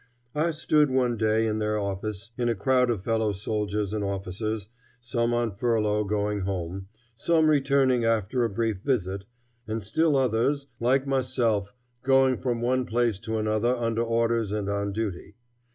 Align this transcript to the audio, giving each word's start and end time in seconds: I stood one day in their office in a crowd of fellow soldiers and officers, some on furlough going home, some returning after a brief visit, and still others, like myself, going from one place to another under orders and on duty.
I 0.33 0.49
stood 0.49 0.89
one 0.89 1.15
day 1.15 1.45
in 1.45 1.59
their 1.59 1.77
office 1.77 2.31
in 2.35 2.49
a 2.49 2.55
crowd 2.55 2.89
of 2.89 3.03
fellow 3.03 3.33
soldiers 3.33 3.93
and 3.93 4.03
officers, 4.03 4.67
some 4.99 5.31
on 5.31 5.55
furlough 5.55 6.05
going 6.05 6.39
home, 6.39 6.87
some 7.13 7.47
returning 7.47 8.03
after 8.03 8.43
a 8.43 8.49
brief 8.49 8.79
visit, 8.83 9.27
and 9.67 9.83
still 9.83 10.15
others, 10.15 10.65
like 10.79 11.05
myself, 11.05 11.75
going 12.01 12.37
from 12.39 12.61
one 12.61 12.87
place 12.87 13.19
to 13.19 13.37
another 13.37 13.77
under 13.77 14.01
orders 14.01 14.51
and 14.51 14.69
on 14.71 14.91
duty. 14.91 15.35